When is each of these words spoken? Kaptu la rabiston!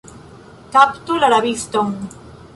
Kaptu 0.77 1.19
la 1.19 1.31
rabiston! 1.35 1.93